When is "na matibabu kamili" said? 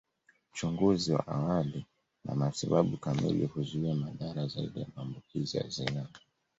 2.25-3.45